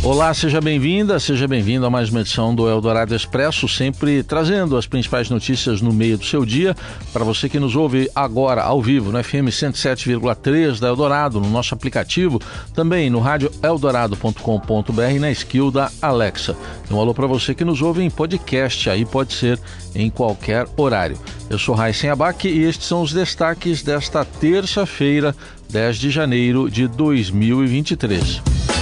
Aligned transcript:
Olá, 0.00 0.32
seja 0.32 0.60
bem-vinda, 0.60 1.18
seja 1.18 1.48
bem-vindo 1.48 1.84
a 1.84 1.90
mais 1.90 2.08
uma 2.08 2.20
edição 2.20 2.54
do 2.54 2.68
Eldorado 2.68 3.14
Expresso, 3.14 3.68
sempre 3.68 4.22
trazendo 4.22 4.76
as 4.76 4.86
principais 4.86 5.28
notícias 5.28 5.82
no 5.82 5.92
meio 5.92 6.16
do 6.16 6.24
seu 6.24 6.46
dia. 6.46 6.74
Para 7.12 7.24
você 7.24 7.48
que 7.48 7.58
nos 7.58 7.74
ouve 7.74 8.08
agora 8.14 8.62
ao 8.62 8.80
vivo 8.80 9.10
no 9.10 9.22
FM 9.22 9.50
107,3 9.50 10.78
da 10.78 10.86
Eldorado, 10.86 11.40
no 11.40 11.50
nosso 11.50 11.74
aplicativo, 11.74 12.40
também 12.72 13.10
no 13.10 13.18
rádio 13.18 13.50
eldorado.com.br 13.60 15.20
na 15.20 15.32
skill 15.32 15.70
da 15.70 15.90
Alexa. 16.00 16.56
Um 16.88 16.98
alô 16.98 17.12
para 17.12 17.26
você 17.26 17.52
que 17.52 17.64
nos 17.64 17.82
ouve 17.82 18.02
em 18.02 18.08
podcast, 18.08 18.88
aí 18.88 19.04
pode 19.04 19.34
ser 19.34 19.58
em 19.96 20.08
qualquer 20.08 20.66
horário. 20.76 21.18
Eu 21.50 21.58
sou 21.58 21.74
Raíssen 21.74 22.08
Abac 22.08 22.48
e 22.48 22.62
estes 22.62 22.86
são 22.86 23.02
os 23.02 23.12
destaques 23.12 23.82
desta 23.82 24.24
terça-feira, 24.24 25.34
10 25.68 25.96
de 25.96 26.10
janeiro 26.10 26.70
de 26.70 26.86
2023. 26.86 28.77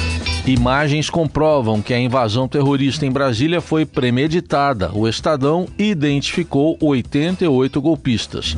Imagens 0.46 1.10
comprovam 1.10 1.82
que 1.82 1.92
a 1.92 1.98
invasão 1.98 2.46
terrorista 2.46 3.04
em 3.04 3.10
Brasília 3.10 3.60
foi 3.60 3.84
premeditada. 3.84 4.92
O 4.95 5.09
Estadão 5.09 5.66
identificou 5.77 6.78
88 6.80 7.82
golpistas. 7.82 8.56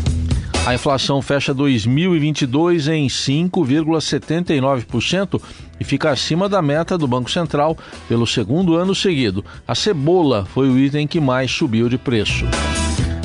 A 0.66 0.74
inflação 0.74 1.22
fecha 1.22 1.54
2022 1.54 2.88
em 2.88 3.06
5,79% 3.06 5.40
e 5.80 5.84
fica 5.84 6.10
acima 6.10 6.46
da 6.46 6.60
meta 6.60 6.98
do 6.98 7.08
Banco 7.08 7.30
Central 7.30 7.74
pelo 8.06 8.26
segundo 8.26 8.76
ano 8.76 8.94
seguido. 8.94 9.42
A 9.66 9.74
cebola 9.74 10.44
foi 10.44 10.68
o 10.68 10.78
item 10.78 11.06
que 11.06 11.18
mais 11.18 11.50
subiu 11.50 11.88
de 11.88 11.96
preço. 11.96 12.44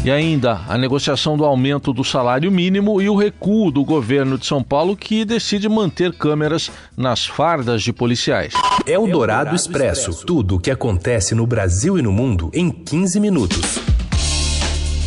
E 0.06 0.12
ainda 0.12 0.60
a 0.68 0.78
negociação 0.78 1.38
do 1.38 1.46
aumento 1.46 1.94
do 1.94 2.04
salário 2.04 2.52
mínimo 2.52 3.02
e 3.02 3.08
o 3.08 3.16
recuo 3.16 3.72
do 3.72 3.86
governo 3.86 4.38
de 4.38 4.46
São 4.46 4.62
Paulo 4.62 4.98
que 4.98 5.24
decide 5.24 5.70
manter 5.70 6.12
câmeras 6.12 6.70
nas 6.98 7.26
fardas 7.26 7.82
de 7.82 7.94
policiais. 7.94 8.54
É 8.86 9.00
o 9.00 9.08
Dourado 9.08 9.56
Expresso. 9.56 10.26
Tudo 10.26 10.56
o 10.56 10.60
que 10.60 10.70
acontece 10.70 11.34
no 11.34 11.48
Brasil 11.48 11.98
e 11.98 12.02
no 12.02 12.12
mundo 12.12 12.52
em 12.54 12.70
15 12.70 13.18
minutos. 13.18 13.80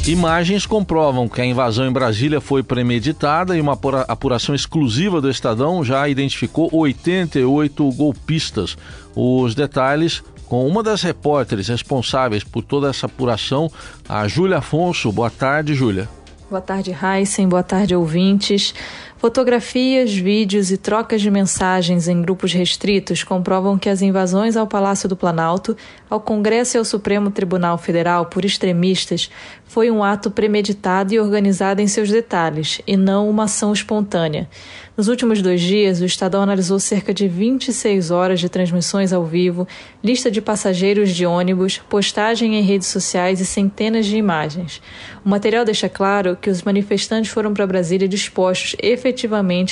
Imagens 0.06 0.64
comprovam 0.64 1.28
que 1.28 1.42
a 1.42 1.44
invasão 1.44 1.86
em 1.86 1.92
Brasília 1.92 2.40
foi 2.40 2.62
premeditada 2.62 3.54
e 3.54 3.60
uma 3.60 3.78
apuração 4.08 4.54
exclusiva 4.54 5.20
do 5.20 5.28
Estadão 5.28 5.84
já 5.84 6.08
identificou 6.08 6.70
88 6.72 7.90
golpistas. 7.90 8.78
Os 9.14 9.54
detalhes 9.54 10.22
com 10.46 10.66
uma 10.66 10.82
das 10.82 11.02
repórteres 11.02 11.68
responsáveis 11.68 12.44
por 12.44 12.62
toda 12.62 12.88
essa 12.88 13.06
apuração, 13.06 13.70
a 14.08 14.26
Júlia 14.26 14.58
Afonso. 14.58 15.12
Boa 15.12 15.30
tarde, 15.30 15.74
Júlia. 15.74 16.08
Boa 16.48 16.60
tarde, 16.60 16.92
Heisen. 16.92 17.48
Boa 17.48 17.62
tarde, 17.62 17.94
ouvintes. 17.94 18.72
Fotografias, 19.18 20.14
vídeos 20.14 20.70
e 20.70 20.76
trocas 20.76 21.22
de 21.22 21.30
mensagens 21.30 22.06
em 22.06 22.20
grupos 22.20 22.52
restritos 22.52 23.24
comprovam 23.24 23.78
que 23.78 23.88
as 23.88 24.02
invasões 24.02 24.58
ao 24.58 24.66
Palácio 24.66 25.08
do 25.08 25.16
Planalto, 25.16 25.74
ao 26.08 26.20
Congresso 26.20 26.76
e 26.76 26.78
ao 26.78 26.84
Supremo 26.84 27.30
Tribunal 27.30 27.78
Federal 27.78 28.26
por 28.26 28.44
extremistas 28.44 29.30
foi 29.64 29.90
um 29.90 30.04
ato 30.04 30.30
premeditado 30.30 31.14
e 31.14 31.18
organizado 31.18 31.80
em 31.80 31.88
seus 31.88 32.10
detalhes, 32.10 32.80
e 32.86 32.96
não 32.96 33.28
uma 33.28 33.44
ação 33.44 33.72
espontânea. 33.72 34.48
Nos 34.96 35.08
últimos 35.08 35.42
dois 35.42 35.60
dias, 35.60 36.00
o 36.00 36.04
Estadão 36.04 36.42
analisou 36.42 36.78
cerca 36.78 37.12
de 37.12 37.26
26 37.26 38.10
horas 38.10 38.38
de 38.38 38.48
transmissões 38.48 39.12
ao 39.12 39.24
vivo, 39.24 39.66
lista 40.04 40.30
de 40.30 40.40
passageiros 40.40 41.10
de 41.10 41.26
ônibus, 41.26 41.78
postagem 41.88 42.54
em 42.54 42.62
redes 42.62 42.88
sociais 42.88 43.40
e 43.40 43.46
centenas 43.46 44.06
de 44.06 44.16
imagens. 44.16 44.80
O 45.24 45.28
material 45.28 45.64
deixa 45.64 45.88
claro 45.88 46.36
que 46.40 46.48
os 46.48 46.62
manifestantes 46.62 47.30
foram 47.30 47.52
para 47.52 47.66
Brasília 47.66 48.08
dispostos 48.08 48.76
efetivamente 48.80 49.05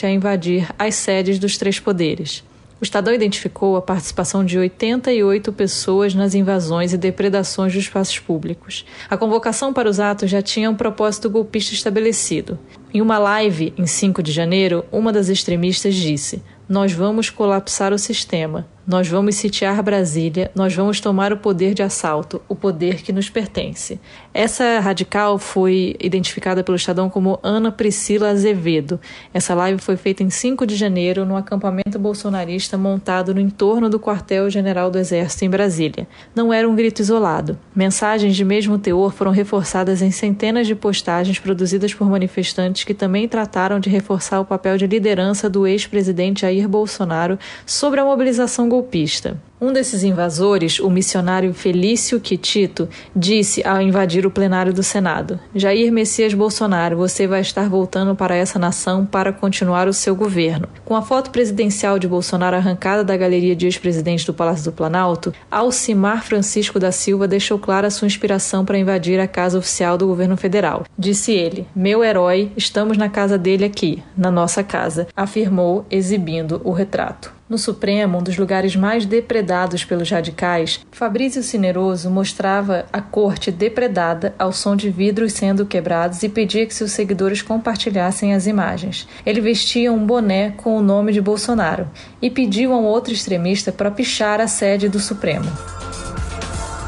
a 0.06 0.10
invadir 0.10 0.68
as 0.78 0.94
sedes 0.94 1.38
dos 1.38 1.58
três 1.58 1.80
poderes. 1.80 2.44
O 2.80 2.84
Estadão 2.84 3.14
identificou 3.14 3.76
a 3.76 3.82
participação 3.82 4.44
de 4.44 4.58
88 4.58 5.52
pessoas 5.52 6.14
nas 6.14 6.34
invasões 6.34 6.92
e 6.92 6.98
depredações 6.98 7.72
dos 7.72 7.84
espaços 7.84 8.18
públicos. 8.18 8.84
A 9.08 9.16
convocação 9.16 9.72
para 9.72 9.88
os 9.88 9.98
atos 9.98 10.30
já 10.30 10.42
tinha 10.42 10.70
um 10.70 10.74
propósito 10.74 11.30
golpista 11.30 11.72
estabelecido. 11.72 12.58
Em 12.92 13.00
uma 13.00 13.18
live, 13.18 13.72
em 13.78 13.86
5 13.86 14.22
de 14.22 14.32
janeiro, 14.32 14.84
uma 14.92 15.12
das 15.12 15.28
extremistas 15.28 15.94
disse: 15.94 16.42
Nós 16.68 16.92
vamos 16.92 17.30
colapsar 17.30 17.92
o 17.92 17.98
sistema. 17.98 18.66
Nós 18.86 19.08
vamos 19.08 19.36
sitiar 19.36 19.82
Brasília, 19.82 20.50
nós 20.54 20.74
vamos 20.74 21.00
tomar 21.00 21.32
o 21.32 21.38
poder 21.38 21.72
de 21.72 21.82
assalto, 21.82 22.42
o 22.46 22.54
poder 22.54 23.02
que 23.02 23.14
nos 23.14 23.30
pertence. 23.30 23.98
Essa 24.34 24.78
radical 24.78 25.38
foi 25.38 25.96
identificada 25.98 26.62
pelo 26.62 26.76
Estadão 26.76 27.08
como 27.08 27.40
Ana 27.42 27.72
Priscila 27.72 28.28
Azevedo. 28.28 29.00
Essa 29.32 29.54
live 29.54 29.80
foi 29.80 29.96
feita 29.96 30.22
em 30.22 30.28
5 30.28 30.66
de 30.66 30.76
janeiro 30.76 31.24
no 31.24 31.34
acampamento 31.34 31.98
bolsonarista 31.98 32.76
montado 32.76 33.34
no 33.34 33.40
entorno 33.40 33.88
do 33.88 33.98
quartel-general 33.98 34.90
do 34.90 34.98
Exército 34.98 35.46
em 35.46 35.50
Brasília. 35.50 36.06
Não 36.34 36.52
era 36.52 36.68
um 36.68 36.76
grito 36.76 37.00
isolado. 37.00 37.58
Mensagens 37.74 38.36
de 38.36 38.44
mesmo 38.44 38.78
teor 38.78 39.14
foram 39.14 39.30
reforçadas 39.30 40.02
em 40.02 40.10
centenas 40.10 40.66
de 40.66 40.74
postagens 40.74 41.38
produzidas 41.38 41.94
por 41.94 42.10
manifestantes 42.10 42.84
que 42.84 42.92
também 42.92 43.26
trataram 43.26 43.80
de 43.80 43.88
reforçar 43.88 44.40
o 44.40 44.44
papel 44.44 44.76
de 44.76 44.86
liderança 44.86 45.48
do 45.48 45.66
ex-presidente 45.66 46.42
Jair 46.42 46.68
Bolsonaro 46.68 47.38
sobre 47.64 47.98
a 47.98 48.04
mobilização 48.04 48.73
golpista. 48.74 49.40
Um 49.60 49.72
desses 49.72 50.02
invasores, 50.02 50.80
o 50.80 50.90
missionário 50.90 51.54
Felício 51.54 52.18
Quitito, 52.20 52.88
disse 53.14 53.66
ao 53.66 53.80
invadir 53.80 54.26
o 54.26 54.30
plenário 54.30 54.74
do 54.74 54.82
Senado: 54.82 55.38
Jair 55.54 55.92
Messias 55.92 56.34
Bolsonaro, 56.34 56.96
você 56.96 57.26
vai 57.26 57.40
estar 57.40 57.68
voltando 57.68 58.16
para 58.16 58.34
essa 58.34 58.58
nação 58.58 59.06
para 59.06 59.32
continuar 59.32 59.86
o 59.86 59.92
seu 59.92 60.14
governo. 60.14 60.68
Com 60.84 60.96
a 60.96 61.02
foto 61.02 61.30
presidencial 61.30 62.00
de 62.00 62.08
Bolsonaro 62.08 62.56
arrancada 62.56 63.04
da 63.04 63.16
galeria 63.16 63.54
de 63.54 63.66
ex-presidente 63.66 64.26
do 64.26 64.34
Palácio 64.34 64.64
do 64.64 64.72
Planalto, 64.72 65.32
Alcimar 65.50 66.24
Francisco 66.24 66.80
da 66.80 66.90
Silva 66.90 67.28
deixou 67.28 67.58
clara 67.58 67.90
sua 67.90 68.06
inspiração 68.06 68.64
para 68.64 68.78
invadir 68.78 69.20
a 69.20 69.28
casa 69.28 69.58
oficial 69.58 69.96
do 69.96 70.08
governo 70.08 70.36
federal. 70.36 70.84
Disse 70.98 71.32
ele: 71.32 71.66
Meu 71.74 72.02
herói, 72.02 72.50
estamos 72.56 72.98
na 72.98 73.08
casa 73.08 73.38
dele 73.38 73.64
aqui, 73.64 74.02
na 74.16 74.32
nossa 74.32 74.64
casa, 74.64 75.06
afirmou, 75.16 75.86
exibindo 75.90 76.60
o 76.64 76.72
retrato. 76.72 77.33
No 77.46 77.58
Supremo, 77.58 78.18
um 78.18 78.22
dos 78.22 78.38
lugares 78.38 78.74
mais 78.74 79.04
depredados 79.04 79.84
pelos 79.84 80.10
radicais, 80.10 80.80
Fabrício 80.90 81.42
Cineroso 81.42 82.08
mostrava 82.08 82.86
a 82.90 83.02
corte 83.02 83.50
depredada 83.50 84.34
ao 84.38 84.50
som 84.50 84.74
de 84.74 84.88
vidros 84.88 85.34
sendo 85.34 85.66
quebrados 85.66 86.22
e 86.22 86.28
pedia 86.30 86.64
que 86.64 86.72
seus 86.72 86.92
seguidores 86.92 87.42
compartilhassem 87.42 88.32
as 88.32 88.46
imagens. 88.46 89.06
Ele 89.26 89.42
vestia 89.42 89.92
um 89.92 90.06
boné 90.06 90.52
com 90.52 90.78
o 90.78 90.82
nome 90.82 91.12
de 91.12 91.20
Bolsonaro 91.20 91.86
e 92.22 92.30
pediu 92.30 92.72
a 92.72 92.78
um 92.78 92.84
outro 92.84 93.12
extremista 93.12 93.70
para 93.70 93.90
pichar 93.90 94.40
a 94.40 94.48
sede 94.48 94.88
do 94.88 94.98
Supremo. 94.98 95.52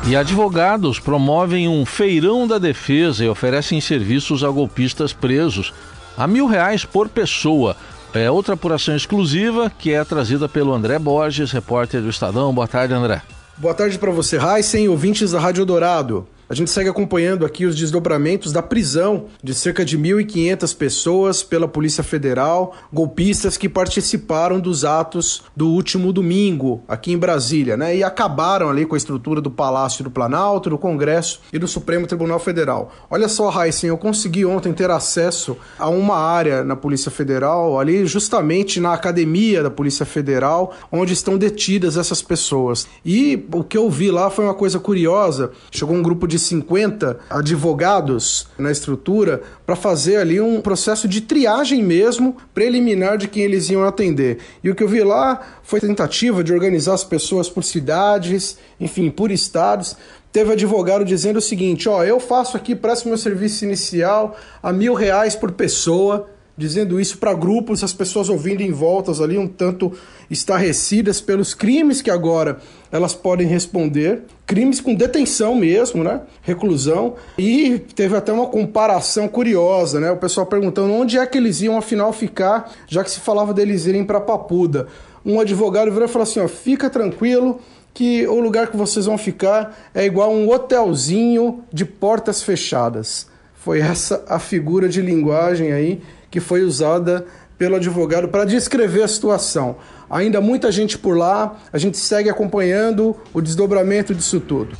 E 0.08 0.16
advogados 0.16 0.98
promovem 0.98 1.68
um 1.68 1.84
feirão 1.84 2.46
da 2.46 2.56
defesa 2.56 3.22
e 3.22 3.28
oferecem 3.28 3.78
serviços 3.78 4.42
a 4.42 4.48
golpistas 4.48 5.12
presos 5.12 5.74
a 6.16 6.26
mil 6.26 6.46
reais 6.46 6.82
por 6.82 7.10
pessoa. 7.10 7.76
É 8.16 8.30
outra 8.30 8.54
apuração 8.54 8.96
exclusiva 8.96 9.70
que 9.70 9.92
é 9.92 10.02
trazida 10.02 10.48
pelo 10.48 10.72
André 10.72 10.98
Borges, 10.98 11.52
repórter 11.52 12.00
do 12.00 12.08
Estadão. 12.08 12.52
Boa 12.52 12.66
tarde, 12.66 12.94
André. 12.94 13.20
Boa 13.58 13.74
tarde 13.74 13.98
para 13.98 14.10
você, 14.10 14.38
Heisen, 14.38 14.88
ouvintes 14.88 15.32
da 15.32 15.40
Rádio 15.40 15.66
Dourado. 15.66 16.26
A 16.48 16.54
gente 16.54 16.70
segue 16.70 16.88
acompanhando 16.88 17.44
aqui 17.44 17.66
os 17.66 17.74
desdobramentos 17.74 18.52
da 18.52 18.62
prisão 18.62 19.24
de 19.42 19.52
cerca 19.52 19.84
de 19.84 19.98
1.500 19.98 20.76
pessoas 20.76 21.42
pela 21.42 21.66
Polícia 21.66 22.04
Federal, 22.04 22.72
golpistas 22.92 23.56
que 23.56 23.68
participaram 23.68 24.60
dos 24.60 24.84
atos 24.84 25.42
do 25.56 25.68
último 25.68 26.12
domingo 26.12 26.84
aqui 26.86 27.12
em 27.12 27.18
Brasília, 27.18 27.76
né? 27.76 27.96
E 27.96 28.04
acabaram 28.04 28.68
ali 28.68 28.86
com 28.86 28.94
a 28.94 28.98
estrutura 28.98 29.40
do 29.40 29.50
Palácio 29.50 30.04
do 30.04 30.10
Planalto, 30.10 30.70
do 30.70 30.78
Congresso 30.78 31.40
e 31.52 31.58
do 31.58 31.66
Supremo 31.66 32.06
Tribunal 32.06 32.38
Federal. 32.38 32.94
Olha 33.10 33.28
só, 33.28 33.50
Heisen, 33.50 33.90
eu 33.90 33.98
consegui 33.98 34.44
ontem 34.44 34.72
ter 34.72 34.88
acesso 34.88 35.56
a 35.76 35.88
uma 35.88 36.16
área 36.16 36.62
na 36.62 36.76
Polícia 36.76 37.10
Federal, 37.10 37.80
ali 37.80 38.06
justamente 38.06 38.78
na 38.78 38.92
academia 38.92 39.64
da 39.64 39.70
Polícia 39.70 40.06
Federal, 40.06 40.72
onde 40.92 41.12
estão 41.12 41.36
detidas 41.36 41.96
essas 41.96 42.22
pessoas. 42.22 42.86
E 43.04 43.48
o 43.52 43.64
que 43.64 43.76
eu 43.76 43.90
vi 43.90 44.12
lá 44.12 44.30
foi 44.30 44.44
uma 44.44 44.54
coisa 44.54 44.78
curiosa. 44.78 45.50
Chegou 45.72 45.96
um 45.96 46.02
grupo 46.02 46.28
de 46.28 46.35
de 46.36 46.42
50 46.42 47.18
advogados 47.30 48.46
na 48.58 48.70
estrutura 48.70 49.42
para 49.64 49.74
fazer 49.74 50.16
ali 50.16 50.40
um 50.40 50.60
processo 50.60 51.08
de 51.08 51.22
triagem 51.22 51.82
mesmo, 51.82 52.36
preliminar 52.52 53.16
de 53.16 53.26
quem 53.26 53.42
eles 53.42 53.70
iam 53.70 53.84
atender. 53.84 54.38
E 54.62 54.70
o 54.70 54.74
que 54.74 54.82
eu 54.82 54.88
vi 54.88 55.02
lá 55.02 55.40
foi 55.62 55.80
tentativa 55.80 56.44
de 56.44 56.52
organizar 56.52 56.94
as 56.94 57.04
pessoas 57.04 57.48
por 57.48 57.64
cidades, 57.64 58.58
enfim, 58.78 59.10
por 59.10 59.30
estados. 59.30 59.96
Teve 60.30 60.52
advogado 60.52 61.04
dizendo 61.04 61.38
o 61.38 61.42
seguinte: 61.42 61.88
ó, 61.88 62.04
eu 62.04 62.20
faço 62.20 62.56
aqui, 62.56 62.74
presto 62.74 63.08
meu 63.08 63.16
serviço 63.16 63.64
inicial 63.64 64.36
a 64.62 64.72
mil 64.72 64.92
reais 64.92 65.34
por 65.34 65.52
pessoa 65.52 66.28
dizendo 66.56 67.00
isso 67.00 67.18
para 67.18 67.34
grupos, 67.34 67.84
as 67.84 67.92
pessoas 67.92 68.28
ouvindo 68.28 68.62
em 68.62 68.72
voltas 68.72 69.20
ali, 69.20 69.36
um 69.36 69.46
tanto 69.46 69.92
estarrecidas 70.30 71.20
pelos 71.20 71.52
crimes 71.52 72.00
que 72.00 72.10
agora 72.10 72.58
elas 72.90 73.12
podem 73.12 73.46
responder, 73.46 74.22
crimes 74.46 74.80
com 74.80 74.94
detenção 74.94 75.54
mesmo, 75.54 76.02
né? 76.02 76.22
Reclusão. 76.42 77.14
E 77.36 77.78
teve 77.94 78.16
até 78.16 78.32
uma 78.32 78.46
comparação 78.46 79.28
curiosa, 79.28 80.00
né? 80.00 80.10
O 80.10 80.16
pessoal 80.16 80.46
perguntando 80.46 80.92
onde 80.92 81.18
é 81.18 81.26
que 81.26 81.36
eles 81.36 81.60
iam 81.60 81.76
afinal 81.76 82.12
ficar, 82.12 82.72
já 82.86 83.04
que 83.04 83.10
se 83.10 83.20
falava 83.20 83.52
deles 83.52 83.86
irem 83.86 84.04
para 84.04 84.20
Papuda. 84.20 84.86
Um 85.24 85.40
advogado 85.40 85.90
virou 85.90 86.08
e 86.08 86.10
falou 86.10 86.22
assim: 86.22 86.40
ó, 86.40 86.48
fica 86.48 86.88
tranquilo 86.88 87.60
que 87.92 88.26
o 88.26 88.38
lugar 88.40 88.70
que 88.70 88.76
vocês 88.76 89.06
vão 89.06 89.18
ficar 89.18 89.76
é 89.94 90.04
igual 90.04 90.32
um 90.32 90.48
hotelzinho 90.50 91.64
de 91.72 91.84
portas 91.84 92.42
fechadas. 92.42 93.26
Foi 93.54 93.80
essa 93.80 94.22
a 94.28 94.38
figura 94.38 94.88
de 94.88 95.00
linguagem 95.02 95.72
aí 95.72 96.00
que 96.36 96.40
foi 96.40 96.62
usada 96.62 97.24
pelo 97.56 97.76
advogado 97.76 98.28
para 98.28 98.44
descrever 98.44 99.02
a 99.02 99.08
situação. 99.08 99.76
Ainda 100.10 100.38
muita 100.38 100.70
gente 100.70 100.98
por 100.98 101.16
lá, 101.16 101.56
a 101.72 101.78
gente 101.78 101.96
segue 101.96 102.28
acompanhando 102.28 103.16
o 103.32 103.40
desdobramento 103.40 104.14
disso 104.14 104.38
tudo. 104.38 104.76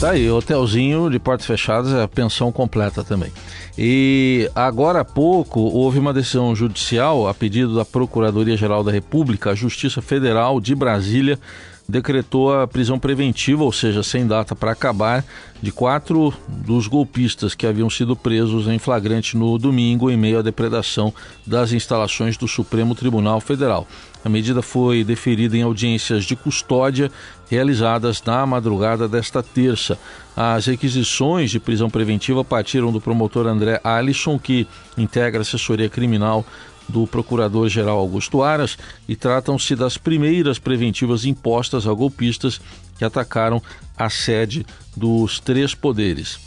Tá 0.00 0.12
aí, 0.12 0.30
hotelzinho 0.30 1.10
de 1.10 1.18
portas 1.18 1.46
fechadas 1.46 1.92
é 1.92 2.02
a 2.02 2.08
pensão 2.08 2.50
completa 2.50 3.04
também. 3.04 3.30
E 3.76 4.50
agora 4.54 5.00
há 5.00 5.04
pouco 5.04 5.60
houve 5.60 5.98
uma 5.98 6.14
decisão 6.14 6.56
judicial 6.56 7.28
a 7.28 7.34
pedido 7.34 7.74
da 7.74 7.84
Procuradoria-Geral 7.84 8.82
da 8.82 8.90
República, 8.90 9.50
a 9.50 9.54
Justiça 9.54 10.00
Federal 10.00 10.58
de 10.58 10.74
Brasília 10.74 11.38
decretou 11.88 12.52
a 12.52 12.66
prisão 12.66 12.98
preventiva, 12.98 13.62
ou 13.62 13.72
seja, 13.72 14.02
sem 14.02 14.26
data 14.26 14.56
para 14.56 14.72
acabar, 14.72 15.24
de 15.62 15.70
quatro 15.70 16.34
dos 16.48 16.86
golpistas 16.86 17.54
que 17.54 17.66
haviam 17.66 17.88
sido 17.88 18.16
presos 18.16 18.66
em 18.66 18.78
flagrante 18.78 19.36
no 19.36 19.56
domingo 19.58 20.10
em 20.10 20.16
meio 20.16 20.38
à 20.38 20.42
depredação 20.42 21.14
das 21.46 21.72
instalações 21.72 22.36
do 22.36 22.48
Supremo 22.48 22.94
Tribunal 22.94 23.40
Federal. 23.40 23.86
A 24.24 24.28
medida 24.28 24.60
foi 24.60 25.04
deferida 25.04 25.56
em 25.56 25.62
audiências 25.62 26.24
de 26.24 26.34
custódia 26.34 27.12
realizadas 27.48 28.20
na 28.24 28.44
madrugada 28.44 29.06
desta 29.08 29.40
terça. 29.40 29.96
As 30.36 30.66
requisições 30.66 31.52
de 31.52 31.60
prisão 31.60 31.88
preventiva 31.88 32.44
partiram 32.44 32.90
do 32.90 33.00
promotor 33.00 33.46
André 33.46 33.80
Alisson, 33.84 34.36
que 34.36 34.66
integra 34.98 35.40
a 35.40 35.42
assessoria 35.42 35.88
criminal 35.88 36.44
do 36.88 37.06
Procurador-Geral 37.06 37.98
Augusto 37.98 38.42
Aras 38.42 38.78
e 39.08 39.16
tratam-se 39.16 39.74
das 39.74 39.96
primeiras 39.98 40.58
preventivas 40.58 41.24
impostas 41.24 41.86
a 41.86 41.92
golpistas 41.92 42.60
que 42.98 43.04
atacaram 43.04 43.62
a 43.96 44.08
sede 44.08 44.64
dos 44.96 45.40
três 45.40 45.74
poderes. 45.74 46.38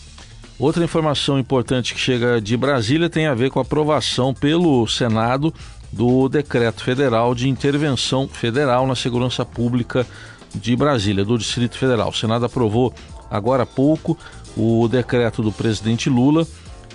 Outra 0.58 0.84
informação 0.84 1.40
importante 1.40 1.94
que 1.94 2.00
chega 2.00 2.42
de 2.42 2.58
Brasília 2.58 3.10
tem 3.10 3.28
a 3.28 3.34
ver 3.34 3.50
com 3.50 3.60
a 3.60 3.62
aprovação 3.62 4.34
pelo 4.34 4.86
Senado 4.88 5.54
do 5.92 6.28
decreto 6.28 6.84
federal 6.84 7.34
de 7.34 7.48
intervenção 7.48 8.28
federal 8.28 8.86
na 8.86 8.96
segurança 8.96 9.46
pública 9.46 10.06
de 10.54 10.76
Brasília, 10.76 11.24
do 11.24 11.38
Distrito 11.38 11.78
Federal. 11.78 12.10
O 12.10 12.16
Senado 12.16 12.46
aprovou 12.46 12.94
agora 13.30 13.64
há 13.64 13.66
pouco 13.66 14.18
o 14.58 14.88
decreto 14.88 15.42
do 15.42 15.52
presidente 15.52 16.10
Lula 16.10 16.46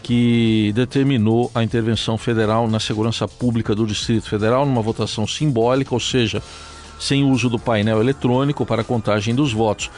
que 0.02 0.72
determinou 0.74 1.50
a 1.54 1.62
intervenção 1.62 2.18
federal 2.18 2.68
na 2.68 2.78
segurança 2.78 3.26
pública 3.26 3.74
do 3.74 3.86
Distrito 3.86 4.28
Federal 4.28 4.66
numa 4.66 4.82
votação 4.82 5.26
simbólica, 5.26 5.94
ou 5.94 6.00
seja, 6.00 6.42
sem 6.98 7.24
uso 7.24 7.48
do 7.48 7.58
painel 7.58 8.00
eletrônico 8.00 8.66
para 8.66 8.84
contagem 8.84 9.34
dos 9.34 9.52
votos. 9.52 9.90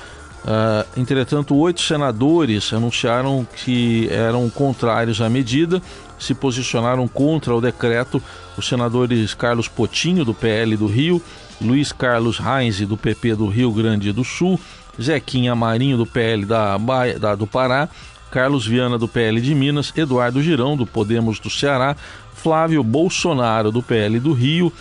Uh, 0.46 0.86
entretanto, 1.00 1.56
oito 1.56 1.80
senadores 1.80 2.72
anunciaram 2.72 3.44
que 3.64 4.08
eram 4.12 4.48
contrários 4.48 5.20
à 5.20 5.28
medida, 5.28 5.82
se 6.20 6.34
posicionaram 6.34 7.08
contra 7.08 7.52
o 7.54 7.60
decreto. 7.60 8.22
Os 8.56 8.68
senadores 8.68 9.34
Carlos 9.34 9.66
Potinho, 9.66 10.24
do 10.24 10.32
PL 10.32 10.76
do 10.76 10.86
Rio, 10.86 11.20
Luiz 11.60 11.90
Carlos 11.90 12.38
Reis, 12.38 12.78
do 12.78 12.96
PP 12.96 13.34
do 13.34 13.48
Rio 13.48 13.72
Grande 13.72 14.12
do 14.12 14.22
Sul, 14.22 14.58
Zequinha 15.00 15.54
Marinho, 15.54 15.96
do 15.96 16.06
PL 16.06 16.44
da, 16.44 16.78
da, 17.18 17.34
do 17.34 17.46
Pará, 17.46 17.88
Carlos 18.30 18.66
Viana, 18.66 18.98
do 18.98 19.08
PL 19.08 19.40
de 19.40 19.54
Minas, 19.54 19.92
Eduardo 19.96 20.42
Girão, 20.42 20.76
do 20.76 20.86
Podemos 20.86 21.38
do 21.38 21.48
Ceará, 21.48 21.96
Flávio 22.34 22.82
Bolsonaro, 22.82 23.72
do 23.72 23.82
PL 23.82 24.20
do 24.20 24.32
Rio, 24.32 24.72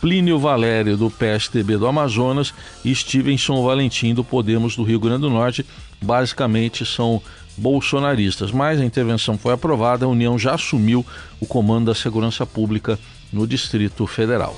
Plínio 0.00 0.38
Valério, 0.38 0.96
do 0.96 1.10
PSTB 1.10 1.76
do 1.76 1.86
Amazonas 1.86 2.54
e 2.84 2.94
Stevenson 2.94 3.62
Valentim, 3.64 4.14
do 4.14 4.22
Podemos 4.22 4.76
do 4.76 4.84
Rio 4.84 5.00
Grande 5.00 5.22
do 5.22 5.30
Norte. 5.30 5.66
Basicamente 6.00 6.86
são 6.86 7.20
bolsonaristas, 7.56 8.52
mas 8.52 8.80
a 8.80 8.84
intervenção 8.84 9.36
foi 9.36 9.52
aprovada, 9.52 10.04
a 10.04 10.08
União 10.08 10.38
já 10.38 10.54
assumiu 10.54 11.04
o 11.40 11.46
comando 11.46 11.86
da 11.86 11.94
segurança 11.94 12.46
pública 12.46 12.98
no 13.32 13.46
Distrito 13.46 14.06
Federal. 14.06 14.56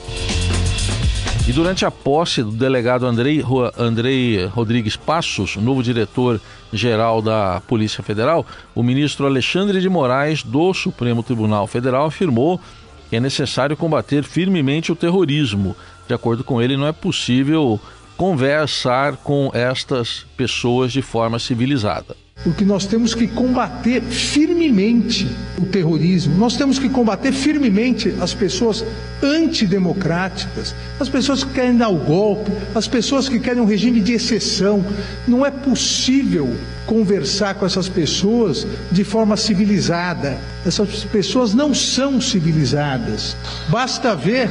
E 1.49 1.53
durante 1.53 1.85
a 1.85 1.91
posse 1.91 2.43
do 2.43 2.53
delegado 2.53 3.07
Andrei, 3.07 3.45
Andrei 3.77 4.45
Rodrigues 4.47 4.95
Passos, 4.95 5.57
novo 5.57 5.83
diretor-geral 5.83 7.21
da 7.21 7.61
Polícia 7.67 8.05
Federal, 8.05 8.47
o 8.75 8.83
ministro 8.83 9.27
Alexandre 9.27 9.81
de 9.81 9.89
Moraes, 9.89 10.43
do 10.43 10.73
Supremo 10.73 11.23
Tribunal 11.23 11.67
Federal, 11.67 12.07
afirmou 12.07 12.61
que 13.09 13.17
é 13.17 13.21
necessário 13.21 13.77
combater 13.77 14.23
firmemente 14.23 14.93
o 14.93 14.97
terrorismo. 14.97 15.75
De 16.07 16.15
acordo 16.15 16.45
com 16.45 16.63
ele, 16.63 16.77
não 16.77 16.87
é 16.87 16.93
possível 16.93 17.81
conversar 18.17 19.17
com 19.17 19.51
estas 19.53 20.25
pessoas 20.37 20.93
de 20.93 21.03
forma 21.03 21.39
civilizada 21.39 22.20
porque 22.43 22.65
nós 22.65 22.87
temos 22.87 23.15
que 23.15 23.27
combater 23.27 24.01
firmemente 24.03 25.29
o 25.59 25.67
terrorismo, 25.67 26.37
nós 26.39 26.57
temos 26.57 26.79
que 26.79 26.89
combater 26.89 27.33
firmemente 27.33 28.15
as 28.21 28.33
pessoas 28.33 28.85
antidemocráticas, 29.23 30.75
as 30.99 31.09
pessoas 31.09 31.45
que 31.45 31.53
querem 31.53 31.77
dar 31.77 31.89
o 31.89 31.99
golpe, 31.99 32.51
as 32.75 32.89
pessoas 32.89 33.29
que 33.29 33.39
querem 33.39 33.61
um 33.61 33.67
regime 33.67 34.01
de 34.01 34.13
exceção. 34.13 34.85
Não 35.29 35.45
é 35.45 35.51
possível 35.51 36.55
conversar 36.87 37.55
com 37.55 37.67
essas 37.67 37.89
pessoas 37.89 38.67
de 38.91 39.05
forma 39.05 39.37
civilizada. 39.37 40.39
Essas 40.65 41.05
pessoas 41.05 41.53
não 41.53 41.75
são 41.75 42.21
civilizadas. 42.21 43.37
Basta 43.69 44.17
ver 44.17 44.49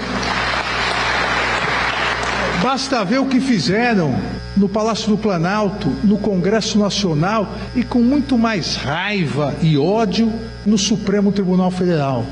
Basta 2.62 3.06
ver 3.06 3.20
o 3.20 3.26
que 3.26 3.40
fizeram 3.40 4.20
no 4.60 4.68
Palácio 4.68 5.10
do 5.10 5.18
Planalto, 5.18 5.88
no 6.04 6.18
Congresso 6.18 6.78
Nacional 6.78 7.56
e 7.74 7.82
com 7.82 8.00
muito 8.00 8.38
mais 8.38 8.76
raiva 8.76 9.56
e 9.62 9.78
ódio 9.78 10.32
no 10.66 10.78
Supremo 10.78 11.32
Tribunal 11.32 11.72
Federal. 11.72 12.26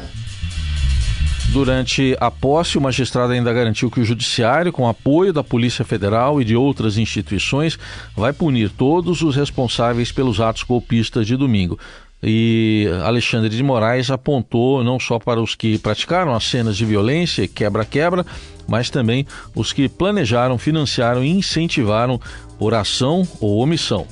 Durante 1.49 2.15
a 2.19 2.29
posse, 2.29 2.77
o 2.77 2.81
magistrado 2.81 3.31
ainda 3.31 3.53
garantiu 3.53 3.89
que 3.89 4.01
o 4.01 4.05
Judiciário, 4.05 4.73
com 4.73 4.85
apoio 4.85 5.31
da 5.31 5.41
Polícia 5.41 5.85
Federal 5.85 6.41
e 6.41 6.45
de 6.45 6.57
outras 6.57 6.97
instituições, 6.97 7.79
vai 8.13 8.33
punir 8.33 8.69
todos 8.69 9.21
os 9.21 9.33
responsáveis 9.33 10.11
pelos 10.11 10.41
atos 10.41 10.63
golpistas 10.63 11.25
de 11.25 11.37
domingo. 11.37 11.79
E 12.21 12.87
Alexandre 13.03 13.49
de 13.49 13.61
Moraes 13.61 14.09
apontou 14.09 14.83
não 14.83 14.99
só 14.99 15.19
para 15.19 15.41
os 15.41 15.53
que 15.53 15.77
praticaram 15.77 16.33
as 16.33 16.45
cenas 16.45 16.75
de 16.75 16.85
violência 16.85 17.43
e 17.43 17.47
quebra-quebra, 17.47 18.25
mas 18.67 18.89
também 18.89 19.25
os 19.55 19.71
que 19.71 19.87
planejaram, 19.87 20.57
financiaram 20.57 21.23
e 21.23 21.29
incentivaram 21.29 22.19
por 22.57 22.73
ação 22.73 23.27
ou 23.39 23.59
omissão. 23.59 24.07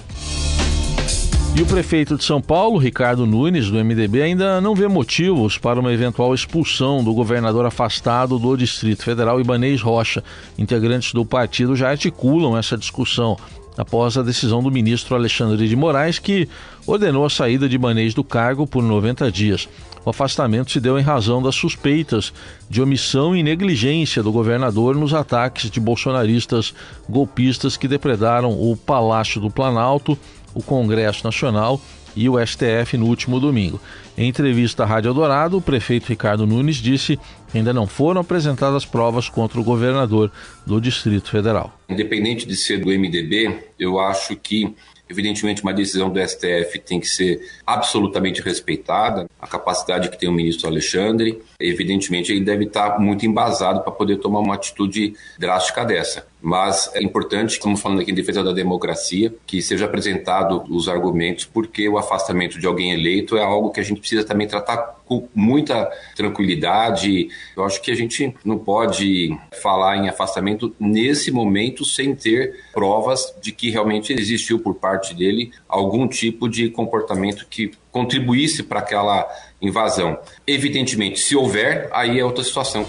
E 1.57 1.61
o 1.61 1.65
prefeito 1.65 2.17
de 2.17 2.23
São 2.25 2.41
Paulo, 2.41 2.77
Ricardo 2.77 3.25
Nunes, 3.25 3.71
do 3.71 3.83
MDB, 3.83 4.21
ainda 4.21 4.59
não 4.59 4.75
vê 4.75 4.89
motivos 4.89 5.57
para 5.57 5.79
uma 5.79 5.93
eventual 5.93 6.33
expulsão 6.33 7.01
do 7.01 7.13
governador 7.13 7.65
afastado 7.65 8.37
do 8.37 8.57
Distrito 8.57 9.03
Federal, 9.03 9.39
Ibanês 9.39 9.81
Rocha. 9.81 10.21
Integrantes 10.57 11.13
do 11.13 11.25
partido 11.25 11.73
já 11.73 11.89
articulam 11.89 12.57
essa 12.57 12.77
discussão 12.77 13.37
após 13.77 14.17
a 14.17 14.21
decisão 14.21 14.61
do 14.63 14.71
ministro 14.71 15.15
Alexandre 15.15 15.67
de 15.67 15.75
Moraes, 15.75 16.19
que 16.19 16.47
ordenou 16.85 17.25
a 17.25 17.29
saída 17.29 17.67
de 17.67 17.75
Ibanês 17.75 18.13
do 18.13 18.23
cargo 18.23 18.65
por 18.65 18.83
90 18.83 19.31
dias. 19.31 19.67
O 20.05 20.09
afastamento 20.11 20.71
se 20.71 20.79
deu 20.79 20.99
em 20.99 21.01
razão 21.03 21.41
das 21.41 21.55
suspeitas 21.55 22.31
de 22.69 22.81
omissão 22.81 23.35
e 23.35 23.41
negligência 23.41 24.21
do 24.21 24.31
governador 24.31 24.95
nos 24.95 25.13
ataques 25.13 25.69
de 25.69 25.79
bolsonaristas 25.79 26.73
golpistas 27.09 27.75
que 27.75 27.87
depredaram 27.87 28.51
o 28.51 28.77
Palácio 28.77 29.41
do 29.41 29.49
Planalto, 29.49 30.17
o 30.53 30.61
Congresso 30.61 31.23
Nacional 31.23 31.81
e 32.15 32.29
o 32.29 32.43
STF 32.45 32.97
no 32.97 33.05
último 33.07 33.39
domingo. 33.39 33.79
Em 34.17 34.29
entrevista 34.29 34.83
à 34.83 34.85
Rádio 34.85 35.09
Eldorado, 35.09 35.57
o 35.57 35.61
prefeito 35.61 36.07
Ricardo 36.07 36.47
Nunes 36.47 36.77
disse 36.77 37.19
que 37.51 37.57
ainda 37.57 37.73
não 37.73 37.85
foram 37.85 38.21
apresentadas 38.21 38.85
provas 38.85 39.27
contra 39.27 39.59
o 39.59 39.63
governador 39.63 40.31
do 40.65 40.79
Distrito 40.79 41.29
Federal. 41.29 41.77
Independente 41.89 42.47
de 42.47 42.55
ser 42.55 42.79
do 42.79 42.87
MDB, 42.87 43.59
eu 43.77 43.99
acho 43.99 44.35
que 44.35 44.73
Evidentemente, 45.07 45.61
uma 45.61 45.73
decisão 45.73 46.09
do 46.09 46.19
STF 46.19 46.79
tem 46.79 46.99
que 46.99 47.07
ser 47.07 47.39
absolutamente 47.65 48.41
respeitada, 48.41 49.29
a 49.39 49.47
capacidade 49.47 50.09
que 50.09 50.17
tem 50.17 50.27
o 50.27 50.31
ministro 50.31 50.67
Alexandre. 50.67 51.41
Evidentemente, 51.59 52.31
ele 52.31 52.43
deve 52.43 52.65
estar 52.65 52.99
muito 52.99 53.25
embasado 53.25 53.81
para 53.81 53.91
poder 53.91 54.17
tomar 54.17 54.39
uma 54.39 54.55
atitude 54.55 55.13
drástica 55.37 55.85
dessa. 55.85 56.25
Mas 56.45 56.91
é 56.93 57.01
importante, 57.01 57.53
estamos 57.53 57.81
falando 57.81 58.01
aqui 58.01 58.11
em 58.11 58.13
defesa 58.13 58.43
da 58.43 58.53
democracia, 58.53 59.33
que 59.47 59.63
seja 59.63 59.85
apresentado 59.85 60.63
os 60.69 60.87
argumentos, 60.87 61.43
porque 61.43 61.89
o 61.89 61.97
afastamento 61.97 62.59
de 62.59 62.67
alguém 62.67 62.91
eleito 62.91 63.35
é 63.35 63.41
algo 63.41 63.71
que 63.71 63.79
a 63.79 63.83
gente 63.83 63.99
precisa 63.99 64.23
também 64.23 64.47
tratar 64.47 64.77
com 65.07 65.27
muita 65.33 65.91
tranquilidade. 66.15 67.29
Eu 67.57 67.65
acho 67.65 67.81
que 67.81 67.89
a 67.89 67.95
gente 67.95 68.31
não 68.45 68.59
pode 68.59 69.35
falar 69.59 69.97
em 69.97 70.07
afastamento 70.07 70.71
nesse 70.79 71.31
momento 71.31 71.83
sem 71.83 72.13
ter 72.13 72.63
provas 72.71 73.33
de 73.41 73.51
que 73.51 73.71
realmente 73.71 74.13
existiu 74.13 74.59
por 74.59 74.75
parte 74.75 75.15
dele 75.15 75.51
algum 75.67 76.07
tipo 76.07 76.47
de 76.47 76.69
comportamento 76.69 77.47
que 77.49 77.71
contribuísse 77.91 78.61
para 78.61 78.81
aquela 78.81 79.27
invasão. 79.59 80.15
Evidentemente, 80.45 81.19
se 81.19 81.35
houver, 81.35 81.89
aí 81.91 82.19
é 82.19 82.23
outra 82.23 82.43
situação. 82.43 82.85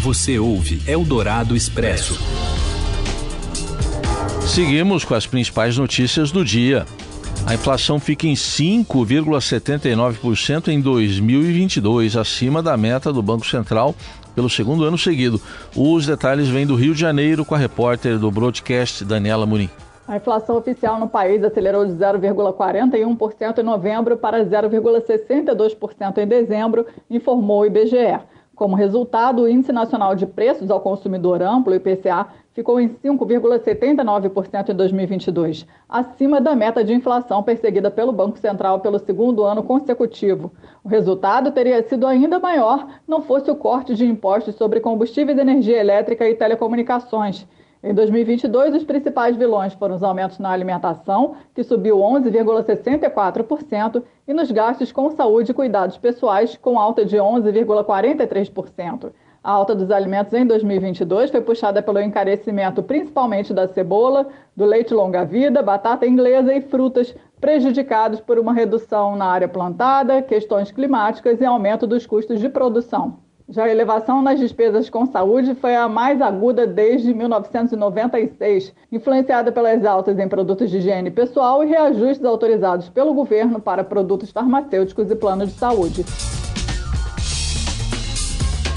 Você 0.00 0.38
ouve 0.38 0.80
Eldorado 0.86 1.56
Expresso. 1.56 2.16
Seguimos 4.46 5.04
com 5.04 5.12
as 5.12 5.26
principais 5.26 5.76
notícias 5.76 6.30
do 6.30 6.44
dia. 6.44 6.86
A 7.44 7.54
inflação 7.54 7.98
fica 7.98 8.28
em 8.28 8.34
5,79% 8.34 10.68
em 10.68 10.80
2022, 10.80 12.16
acima 12.16 12.62
da 12.62 12.76
meta 12.76 13.12
do 13.12 13.20
Banco 13.20 13.44
Central 13.44 13.92
pelo 14.36 14.48
segundo 14.48 14.84
ano 14.84 14.96
seguido. 14.96 15.42
Os 15.74 16.06
detalhes 16.06 16.46
vêm 16.46 16.64
do 16.64 16.76
Rio 16.76 16.94
de 16.94 17.00
Janeiro 17.00 17.44
com 17.44 17.56
a 17.56 17.58
repórter 17.58 18.20
do 18.20 18.30
broadcast 18.30 19.04
Daniela 19.04 19.46
Murim. 19.46 19.68
A 20.06 20.16
inflação 20.16 20.56
oficial 20.56 21.00
no 21.00 21.08
país 21.08 21.42
acelerou 21.42 21.84
de 21.84 21.94
0,41% 21.94 23.58
em 23.58 23.64
novembro 23.64 24.16
para 24.16 24.44
0,62% 24.44 26.18
em 26.18 26.26
dezembro, 26.26 26.86
informou 27.10 27.62
o 27.62 27.66
IBGE. 27.66 28.37
Como 28.58 28.74
resultado, 28.74 29.42
o 29.42 29.48
Índice 29.48 29.70
Nacional 29.70 30.16
de 30.16 30.26
Preços 30.26 30.68
ao 30.68 30.80
Consumidor 30.80 31.40
Amplo, 31.40 31.72
IPCA, 31.76 32.26
ficou 32.52 32.80
em 32.80 32.88
5,79% 32.88 34.70
em 34.70 34.74
2022, 34.74 35.64
acima 35.88 36.40
da 36.40 36.56
meta 36.56 36.82
de 36.82 36.92
inflação 36.92 37.40
perseguida 37.40 37.88
pelo 37.88 38.10
Banco 38.10 38.36
Central 38.36 38.80
pelo 38.80 38.98
segundo 38.98 39.44
ano 39.44 39.62
consecutivo. 39.62 40.50
O 40.82 40.88
resultado 40.88 41.52
teria 41.52 41.80
sido 41.84 42.04
ainda 42.04 42.40
maior 42.40 42.84
não 43.06 43.22
fosse 43.22 43.48
o 43.48 43.54
corte 43.54 43.94
de 43.94 44.04
impostos 44.04 44.56
sobre 44.56 44.80
combustíveis, 44.80 45.38
energia 45.38 45.78
elétrica 45.78 46.28
e 46.28 46.34
telecomunicações. 46.34 47.46
Em 47.88 47.94
2022, 47.94 48.74
os 48.74 48.84
principais 48.84 49.34
vilões 49.34 49.72
foram 49.72 49.94
os 49.94 50.02
aumentos 50.02 50.38
na 50.38 50.50
alimentação, 50.50 51.36
que 51.54 51.64
subiu 51.64 51.96
11,64%, 51.96 54.02
e 54.26 54.34
nos 54.34 54.50
gastos 54.50 54.92
com 54.92 55.10
saúde 55.10 55.52
e 55.52 55.54
cuidados 55.54 55.96
pessoais, 55.96 56.54
com 56.54 56.78
alta 56.78 57.02
de 57.02 57.16
11,43%. 57.16 59.10
A 59.42 59.50
alta 59.50 59.74
dos 59.74 59.90
alimentos 59.90 60.34
em 60.34 60.44
2022 60.44 61.30
foi 61.30 61.40
puxada 61.40 61.80
pelo 61.80 61.98
encarecimento 61.98 62.82
principalmente 62.82 63.54
da 63.54 63.66
cebola, 63.66 64.26
do 64.54 64.66
leite 64.66 64.92
longa-vida, 64.92 65.62
batata 65.62 66.06
inglesa 66.06 66.52
e 66.52 66.60
frutas, 66.60 67.16
prejudicados 67.40 68.20
por 68.20 68.38
uma 68.38 68.52
redução 68.52 69.16
na 69.16 69.24
área 69.24 69.48
plantada, 69.48 70.20
questões 70.20 70.70
climáticas 70.70 71.40
e 71.40 71.46
aumento 71.46 71.86
dos 71.86 72.04
custos 72.04 72.38
de 72.38 72.50
produção. 72.50 73.26
Já 73.50 73.64
a 73.64 73.70
elevação 73.70 74.20
nas 74.20 74.38
despesas 74.38 74.90
com 74.90 75.06
saúde 75.06 75.54
foi 75.54 75.74
a 75.74 75.88
mais 75.88 76.20
aguda 76.20 76.66
desde 76.66 77.14
1996, 77.14 78.74
influenciada 78.92 79.50
pelas 79.50 79.86
altas 79.86 80.18
em 80.18 80.28
produtos 80.28 80.70
de 80.70 80.76
higiene 80.76 81.10
pessoal 81.10 81.64
e 81.64 81.66
reajustes 81.66 82.26
autorizados 82.26 82.90
pelo 82.90 83.14
governo 83.14 83.58
para 83.58 83.82
produtos 83.82 84.30
farmacêuticos 84.30 85.10
e 85.10 85.16
planos 85.16 85.48
de 85.48 85.58
saúde. 85.58 86.04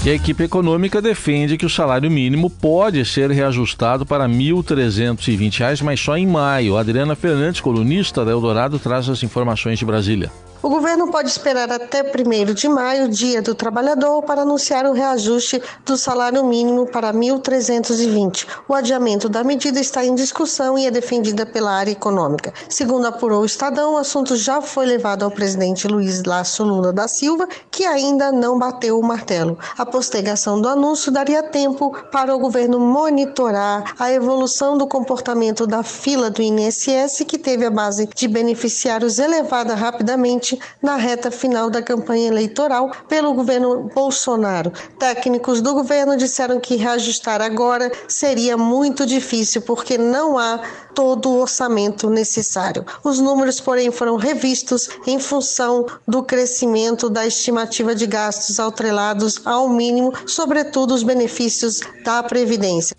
E 0.06 0.08
a 0.08 0.14
equipe 0.14 0.42
econômica 0.42 1.02
defende 1.02 1.58
que 1.58 1.66
o 1.66 1.70
salário 1.70 2.10
mínimo 2.10 2.48
pode 2.48 3.04
ser 3.04 3.30
reajustado 3.30 4.06
para 4.06 4.26
R$ 4.26 4.32
1.320, 4.32 5.82
mas 5.82 6.00
só 6.00 6.16
em 6.16 6.26
maio. 6.26 6.78
Adriana 6.78 7.14
Fernandes, 7.14 7.60
colunista 7.60 8.24
da 8.24 8.30
Eldorado, 8.30 8.78
traz 8.78 9.06
as 9.06 9.22
informações 9.22 9.78
de 9.78 9.84
Brasília. 9.84 10.32
O 10.62 10.68
governo 10.68 11.10
pode 11.10 11.28
esperar 11.28 11.72
até 11.72 12.02
1 12.02 12.54
de 12.54 12.68
maio, 12.68 13.08
dia 13.08 13.42
do 13.42 13.52
trabalhador, 13.52 14.22
para 14.22 14.42
anunciar 14.42 14.86
o 14.86 14.92
reajuste 14.92 15.60
do 15.84 15.96
salário 15.96 16.44
mínimo 16.44 16.86
para 16.86 17.12
1.320. 17.12 18.46
O 18.68 18.74
adiamento 18.74 19.28
da 19.28 19.42
medida 19.42 19.80
está 19.80 20.04
em 20.04 20.14
discussão 20.14 20.78
e 20.78 20.86
é 20.86 20.90
defendida 20.90 21.44
pela 21.44 21.72
área 21.72 21.90
econômica. 21.90 22.54
Segundo 22.68 23.06
apurou 23.06 23.42
o 23.42 23.44
Estadão, 23.44 23.94
o 23.94 23.96
assunto 23.96 24.36
já 24.36 24.62
foi 24.62 24.86
levado 24.86 25.24
ao 25.24 25.32
presidente 25.32 25.88
Luiz 25.88 26.22
Lácio 26.22 26.64
Lula 26.64 26.92
da 26.92 27.08
Silva, 27.08 27.48
que 27.68 27.84
ainda 27.84 28.30
não 28.30 28.56
bateu 28.56 29.00
o 29.00 29.02
martelo. 29.02 29.58
A 29.76 29.84
postergação 29.84 30.60
do 30.60 30.68
anúncio 30.68 31.10
daria 31.10 31.42
tempo 31.42 31.92
para 32.12 32.32
o 32.32 32.38
governo 32.38 32.78
monitorar 32.78 33.96
a 33.98 34.12
evolução 34.12 34.78
do 34.78 34.86
comportamento 34.86 35.66
da 35.66 35.82
fila 35.82 36.30
do 36.30 36.40
INSS, 36.40 37.24
que 37.26 37.36
teve 37.36 37.64
a 37.64 37.70
base 37.70 38.08
de 38.14 38.28
beneficiários 38.28 39.18
elevada 39.18 39.74
rapidamente 39.74 40.51
na 40.82 40.96
reta 40.96 41.30
final 41.30 41.70
da 41.70 41.82
campanha 41.82 42.28
eleitoral 42.28 42.90
pelo 43.08 43.34
governo 43.34 43.90
Bolsonaro. 43.94 44.72
Técnicos 44.98 45.60
do 45.60 45.74
governo 45.74 46.16
disseram 46.16 46.60
que 46.60 46.76
reajustar 46.76 47.40
agora 47.40 47.90
seria 48.08 48.56
muito 48.56 49.06
difícil 49.06 49.62
porque 49.62 49.98
não 49.98 50.38
há 50.38 50.60
todo 50.94 51.30
o 51.30 51.40
orçamento 51.40 52.10
necessário. 52.10 52.84
Os 53.02 53.18
números, 53.18 53.60
porém, 53.60 53.90
foram 53.90 54.16
revistos 54.16 54.88
em 55.06 55.18
função 55.18 55.86
do 56.06 56.22
crescimento 56.22 57.08
da 57.08 57.26
estimativa 57.26 57.94
de 57.94 58.06
gastos 58.06 58.60
atrelados 58.60 59.40
ao 59.44 59.68
mínimo, 59.68 60.12
sobretudo 60.26 60.94
os 60.94 61.02
benefícios 61.02 61.80
da 62.04 62.22
Previdência. 62.22 62.96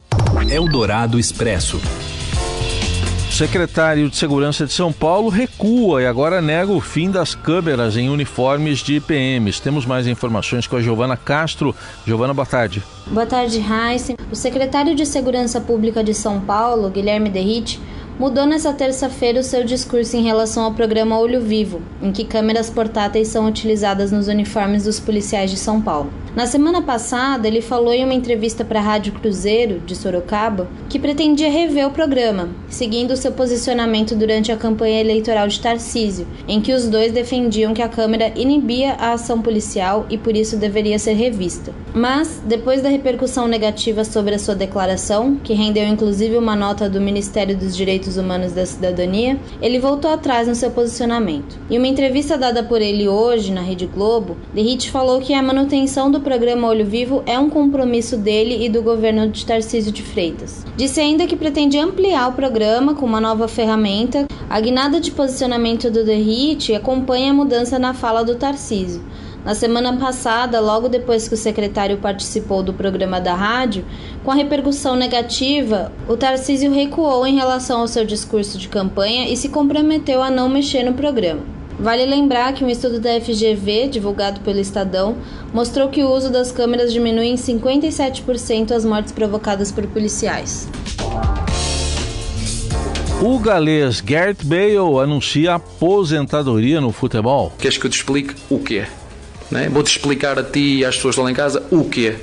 Eldorado 0.50 1.20
Expresso. 1.20 1.80
Secretário 3.34 4.12
de 4.12 4.16
Segurança 4.16 4.64
de 4.64 4.72
São 4.72 4.94
Paulo 4.94 5.28
recua 5.28 6.04
e 6.04 6.06
agora 6.06 6.40
nega 6.40 6.72
o 6.72 6.80
fim 6.80 7.10
das 7.10 7.34
câmeras 7.34 7.98
em 7.98 8.08
uniformes 8.08 8.78
de 8.78 8.98
IPMs. 8.98 9.60
Temos 9.60 9.88
mais 9.88 10.06
informações 10.06 10.68
com 10.68 10.76
a 10.76 10.82
Giovana 10.82 11.18
Castro. 11.18 11.76
Giovana, 12.06 12.32
boa 12.32 12.46
tarde. 12.46 12.84
Boa 13.08 13.26
tarde, 13.26 13.58
Heisen. 13.58 14.18
O 14.32 14.36
secretário 14.36 14.94
de 14.94 15.04
Segurança 15.04 15.60
Pública 15.60 16.04
de 16.04 16.14
São 16.14 16.40
Paulo, 16.42 16.92
Guilherme 16.92 17.32
Derrite, 17.32 17.82
mudou 18.20 18.46
nesta 18.46 18.72
terça-feira 18.72 19.40
o 19.40 19.44
seu 19.44 19.64
discurso 19.64 20.16
em 20.16 20.22
relação 20.22 20.64
ao 20.64 20.74
programa 20.76 21.18
Olho 21.18 21.42
Vivo, 21.42 21.82
em 22.04 22.12
que 22.12 22.26
câmeras 22.26 22.70
portáteis 22.70 23.30
são 23.30 23.48
utilizadas 23.48 24.12
nos 24.12 24.28
uniformes 24.28 24.84
dos 24.84 25.00
policiais 25.00 25.50
de 25.50 25.58
São 25.58 25.82
Paulo. 25.82 26.14
Na 26.36 26.48
semana 26.48 26.82
passada, 26.82 27.48
ele 27.48 27.62
falou 27.62 27.94
em 27.94 28.04
uma 28.04 28.14
entrevista 28.14 28.66
para 28.66 28.80
a 28.80 28.84
Rádio 28.84 29.14
Cruzeiro, 29.14 29.80
de 29.82 29.96
Sorocaba, 29.96 30.68
que 30.90 30.98
pretendia 30.98 31.48
rever 31.48 31.86
o 31.86 31.92
programa, 31.92 32.50
seguindo 32.68 33.16
seu 33.16 33.32
posicionamento 33.34 34.16
durante 34.16 34.52
a 34.52 34.58
campanha 34.58 35.00
eleitoral 35.00 35.48
de 35.48 35.60
Tarcísio, 35.60 36.26
em 36.48 36.60
que 36.60 36.74
os 36.74 36.88
dois 36.88 37.12
defendiam 37.12 37.72
que 37.72 37.84
a 37.84 37.88
Câmara 37.88 38.34
inibia 38.36 38.94
a 38.94 39.14
ação 39.14 39.44
policial 39.44 40.08
e 40.10 40.18
por 40.18 40.36
isso 40.36 40.58
deveria 40.58 40.98
ser 40.98 41.14
revista. 41.14 41.72
Mas, 41.94 42.42
depois 42.44 42.82
da 42.82 42.90
repercussão 42.90 43.48
negativa 43.48 44.04
sobre 44.04 44.34
a 44.34 44.40
sua 44.40 44.56
declaração, 44.56 45.36
que 45.36 45.54
rendeu 45.54 45.86
inclusive 45.86 46.36
uma 46.36 46.56
nota 46.56 46.90
do 46.90 47.00
Ministério 47.00 47.56
dos 47.56 47.76
Direitos 47.78 48.18
Humanos 48.18 48.54
da 48.54 48.66
Cidadania, 48.66 49.40
ele 49.62 49.78
voltou 49.78 50.10
atrás 50.10 50.48
no 50.48 50.56
seu 50.56 50.72
posicionamento. 50.72 51.60
Em 51.70 51.78
uma 51.78 51.88
entrevista 51.88 52.40
dada 52.40 52.64
por 52.64 52.82
ele 52.82 53.08
hoje 53.08 53.52
na 53.52 53.62
Rede 53.62 53.86
Globo, 53.86 54.36
Derrite 54.52 54.90
falou 54.90 55.22
que 55.22 55.36
a 55.36 55.44
manutenção 55.44 56.10
do 56.10 56.23
programa 56.24 56.70
Olho 56.70 56.86
Vivo 56.86 57.22
é 57.26 57.38
um 57.38 57.50
compromisso 57.50 58.18
dele 58.18 58.66
e 58.66 58.70
do 58.70 58.82
governo 58.82 59.28
de 59.28 59.46
Tarcísio 59.46 59.92
de 59.92 60.02
Freitas. 60.02 60.66
Disse 60.76 61.00
ainda 61.00 61.28
que 61.28 61.36
pretende 61.36 61.78
ampliar 61.78 62.30
o 62.30 62.34
programa 62.34 62.96
com 62.96 63.06
uma 63.06 63.20
nova 63.20 63.48
ferramenta. 63.48 64.26
A 64.50 64.60
guinada 64.60 65.00
de 65.00 65.12
posicionamento 65.12 65.92
do 65.92 66.04
Derrite 66.04 66.74
acompanha 66.74 67.32
a 67.32 67.34
mudança 67.34 67.78
na 67.78 67.94
fala 67.94 68.24
do 68.24 68.36
Tarcísio. 68.36 69.04
Na 69.44 69.54
semana 69.54 69.98
passada, 69.98 70.62
logo 70.62 70.88
depois 70.88 71.28
que 71.28 71.34
o 71.34 71.38
secretário 71.38 71.98
participou 71.98 72.64
do 72.64 72.74
programa 72.74 73.20
da 73.20 73.36
rádio, 73.36 73.84
com 74.24 74.32
a 74.32 74.36
repercussão 74.36 74.96
negativa, 74.96 75.92
o 76.08 76.16
Tarcísio 76.16 76.72
recuou 76.72 77.28
em 77.28 77.36
relação 77.36 77.82
ao 77.82 77.88
seu 77.88 78.06
discurso 78.06 78.58
de 78.58 78.70
campanha 78.70 79.28
e 79.28 79.36
se 79.36 79.50
comprometeu 79.50 80.24
a 80.24 80.32
não 80.32 80.48
mexer 80.48 80.84
no 80.84 80.94
programa. 80.94 81.42
Vale 81.80 82.06
lembrar 82.06 82.54
que 82.54 82.64
um 82.64 82.70
estudo 82.70 83.00
da 83.00 83.20
FGV, 83.20 83.88
divulgado 83.88 84.42
pelo 84.42 84.60
Estadão, 84.60 85.18
mostrou 85.54 85.90
que 85.90 86.04
o 86.04 86.10
uso 86.10 86.32
das 86.32 86.52
câmeras 86.52 86.94
diminui 86.94 87.28
em 87.28 87.36
57% 87.36 88.72
as 88.72 88.86
mortes 88.86 89.12
provocadas 89.12 89.72
por 89.72 89.86
policiais. 89.88 90.68
O 93.22 93.40
galês 93.40 94.02
Gareth 94.02 94.44
Bale 94.44 95.02
anuncia 95.02 95.56
aposentadoria 95.56 96.82
no 96.82 96.92
futebol. 96.92 97.54
Queres 97.58 97.78
que 97.78 97.86
eu 97.86 97.90
te 97.90 97.96
explique 97.96 98.36
o 98.50 98.60
quê? 98.60 98.86
Né? 99.50 99.70
Vou-te 99.70 99.88
explicar 99.88 100.38
a 100.38 100.44
ti 100.44 100.80
e 100.80 100.86
às 100.86 100.96
pessoas 100.96 101.16
que 101.16 101.22
estão 101.22 101.24
lá 101.24 101.32
em 101.32 101.36
casa 101.36 101.66
o 101.72 101.86
quê? 101.86 102.16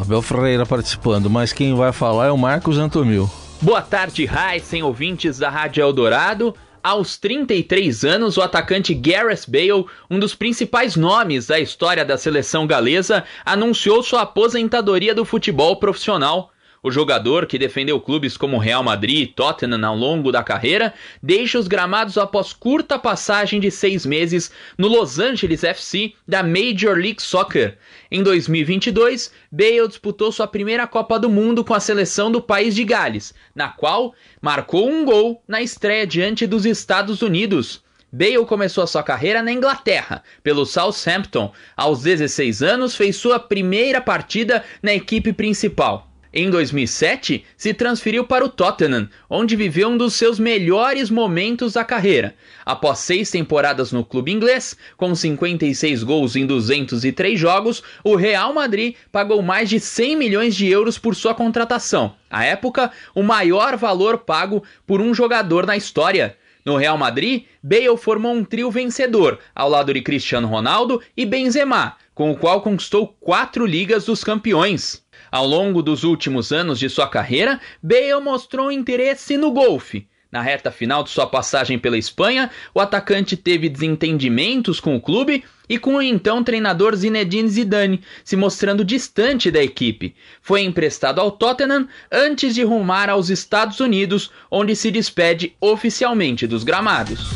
Abel 0.00 0.22
Ferreira 0.22 0.64
participando, 0.64 1.28
mas 1.28 1.52
quem 1.52 1.74
vai 1.74 1.92
falar 1.92 2.26
é 2.26 2.30
o 2.30 2.38
Marcos 2.38 2.78
Antomil. 2.78 3.30
Boa 3.60 3.82
tarde, 3.82 4.28
sem 4.62 4.82
ouvintes 4.82 5.38
da 5.38 5.48
Rádio 5.48 5.82
Eldorado. 5.82 6.54
Aos 6.82 7.16
33 7.16 8.04
anos, 8.04 8.36
o 8.36 8.42
atacante 8.42 8.92
Gareth 8.92 9.46
Bale, 9.46 9.86
um 10.10 10.18
dos 10.18 10.34
principais 10.34 10.96
nomes 10.96 11.46
da 11.46 11.60
história 11.60 12.04
da 12.04 12.18
seleção 12.18 12.66
galesa, 12.66 13.22
anunciou 13.44 14.02
sua 14.02 14.22
aposentadoria 14.22 15.14
do 15.14 15.24
futebol 15.24 15.76
profissional. 15.76 16.52
O 16.84 16.90
jogador, 16.90 17.46
que 17.46 17.60
defendeu 17.60 18.00
clubes 18.00 18.36
como 18.36 18.58
Real 18.58 18.82
Madrid 18.82 19.20
e 19.20 19.26
Tottenham 19.28 19.86
ao 19.86 19.96
longo 19.96 20.32
da 20.32 20.42
carreira, 20.42 20.92
deixa 21.22 21.56
os 21.56 21.68
gramados 21.68 22.18
após 22.18 22.52
curta 22.52 22.98
passagem 22.98 23.60
de 23.60 23.70
seis 23.70 24.04
meses 24.04 24.50
no 24.76 24.88
Los 24.88 25.20
Angeles 25.20 25.62
FC 25.62 26.12
da 26.26 26.42
Major 26.42 26.96
League 26.96 27.22
Soccer. 27.22 27.78
Em 28.10 28.20
2022, 28.20 29.30
Bale 29.48 29.86
disputou 29.86 30.32
sua 30.32 30.48
primeira 30.48 30.84
Copa 30.88 31.20
do 31.20 31.30
Mundo 31.30 31.64
com 31.64 31.72
a 31.72 31.78
seleção 31.78 32.32
do 32.32 32.42
país 32.42 32.74
de 32.74 32.82
Gales, 32.82 33.32
na 33.54 33.68
qual 33.68 34.12
marcou 34.40 34.90
um 34.90 35.04
gol 35.04 35.40
na 35.46 35.62
estreia 35.62 36.04
diante 36.04 36.48
dos 36.48 36.66
Estados 36.66 37.22
Unidos. 37.22 37.80
Bale 38.10 38.44
começou 38.44 38.82
a 38.82 38.88
sua 38.88 39.04
carreira 39.04 39.40
na 39.40 39.52
Inglaterra, 39.52 40.24
pelo 40.42 40.66
Southampton. 40.66 41.52
Aos 41.76 42.02
16 42.02 42.60
anos, 42.60 42.96
fez 42.96 43.14
sua 43.14 43.38
primeira 43.38 44.00
partida 44.00 44.64
na 44.82 44.92
equipe 44.92 45.32
principal. 45.32 46.11
Em 46.34 46.48
2007, 46.48 47.44
se 47.58 47.74
transferiu 47.74 48.24
para 48.24 48.42
o 48.42 48.48
Tottenham, 48.48 49.06
onde 49.28 49.54
viveu 49.54 49.90
um 49.90 49.98
dos 49.98 50.14
seus 50.14 50.38
melhores 50.38 51.10
momentos 51.10 51.74
da 51.74 51.84
carreira. 51.84 52.34
Após 52.64 53.00
seis 53.00 53.30
temporadas 53.30 53.92
no 53.92 54.02
clube 54.02 54.32
inglês, 54.32 54.74
com 54.96 55.14
56 55.14 56.02
gols 56.02 56.34
em 56.34 56.46
203 56.46 57.38
jogos, 57.38 57.82
o 58.02 58.16
Real 58.16 58.54
Madrid 58.54 58.94
pagou 59.12 59.42
mais 59.42 59.68
de 59.68 59.78
100 59.78 60.16
milhões 60.16 60.56
de 60.56 60.66
euros 60.66 60.96
por 60.96 61.14
sua 61.14 61.34
contratação. 61.34 62.14
À 62.30 62.46
época, 62.46 62.90
o 63.14 63.22
maior 63.22 63.76
valor 63.76 64.16
pago 64.16 64.62
por 64.86 65.02
um 65.02 65.12
jogador 65.12 65.66
na 65.66 65.76
história. 65.76 66.38
No 66.64 66.76
Real 66.78 66.96
Madrid, 66.96 67.44
Bale 67.62 67.96
formou 67.98 68.32
um 68.32 68.42
trio 68.42 68.70
vencedor, 68.70 69.38
ao 69.54 69.68
lado 69.68 69.92
de 69.92 70.00
Cristiano 70.00 70.48
Ronaldo 70.48 71.02
e 71.14 71.26
Benzema, 71.26 71.96
com 72.14 72.30
o 72.30 72.36
qual 72.36 72.62
conquistou 72.62 73.08
quatro 73.20 73.66
Ligas 73.66 74.06
dos 74.06 74.24
Campeões. 74.24 75.02
Ao 75.32 75.46
longo 75.46 75.80
dos 75.80 76.04
últimos 76.04 76.52
anos 76.52 76.78
de 76.78 76.90
sua 76.90 77.08
carreira, 77.08 77.58
Bale 77.82 78.20
mostrou 78.22 78.70
interesse 78.70 79.38
no 79.38 79.50
golfe. 79.50 80.06
Na 80.30 80.42
reta 80.42 80.70
final 80.70 81.02
de 81.02 81.08
sua 81.08 81.26
passagem 81.26 81.78
pela 81.78 81.96
Espanha, 81.96 82.50
o 82.74 82.80
atacante 82.80 83.34
teve 83.34 83.70
desentendimentos 83.70 84.78
com 84.78 84.94
o 84.94 85.00
clube 85.00 85.42
e 85.70 85.78
com 85.78 85.94
o 85.96 86.02
então 86.02 86.44
treinador 86.44 86.94
Zinedine 86.94 87.48
Zidane, 87.48 88.02
se 88.22 88.36
mostrando 88.36 88.84
distante 88.84 89.50
da 89.50 89.62
equipe. 89.62 90.14
Foi 90.42 90.60
emprestado 90.60 91.18
ao 91.18 91.30
Tottenham 91.30 91.88
antes 92.10 92.54
de 92.54 92.62
rumar 92.62 93.08
aos 93.08 93.30
Estados 93.30 93.80
Unidos, 93.80 94.30
onde 94.50 94.76
se 94.76 94.90
despede 94.90 95.54
oficialmente 95.58 96.46
dos 96.46 96.62
gramados. 96.62 97.30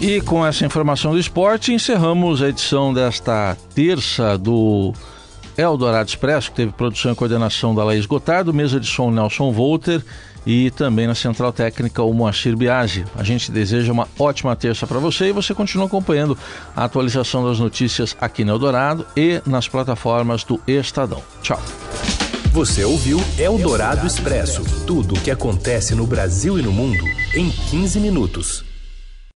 E 0.00 0.22
com 0.22 0.46
essa 0.46 0.64
informação 0.64 1.12
do 1.12 1.18
esporte, 1.18 1.74
encerramos 1.74 2.42
a 2.42 2.48
edição 2.48 2.94
desta 2.94 3.54
terça 3.74 4.38
do 4.38 4.94
Eldorado 5.56 6.08
Expresso, 6.08 6.50
que 6.50 6.56
teve 6.56 6.72
produção 6.72 7.12
e 7.12 7.14
coordenação 7.14 7.74
da 7.74 7.84
Laís 7.84 8.06
Gotardo, 8.06 8.52
mesa 8.52 8.80
de 8.80 8.86
som 8.86 9.10
Nelson 9.10 9.52
Volter 9.52 10.02
e 10.46 10.70
também 10.70 11.06
na 11.06 11.14
central 11.14 11.52
técnica 11.52 12.02
o 12.02 12.12
Moacir 12.12 12.56
Biagi. 12.56 13.04
A 13.14 13.22
gente 13.22 13.50
deseja 13.50 13.92
uma 13.92 14.08
ótima 14.18 14.56
terça 14.56 14.86
para 14.86 14.98
você 14.98 15.26
e 15.26 15.32
você 15.32 15.54
continua 15.54 15.86
acompanhando 15.86 16.36
a 16.74 16.84
atualização 16.84 17.44
das 17.44 17.58
notícias 17.58 18.16
aqui 18.20 18.44
no 18.44 18.52
Eldorado 18.52 19.06
e 19.16 19.40
nas 19.46 19.68
plataformas 19.68 20.44
do 20.44 20.60
Estadão. 20.66 21.22
Tchau. 21.42 21.60
Você 22.52 22.84
ouviu 22.84 23.22
Eldorado 23.38 24.06
Expresso 24.06 24.64
tudo 24.84 25.14
o 25.14 25.20
que 25.20 25.30
acontece 25.30 25.94
no 25.94 26.06
Brasil 26.06 26.58
e 26.58 26.62
no 26.62 26.72
mundo 26.72 27.04
em 27.34 27.48
15 27.48 28.00
minutos. 28.00 28.69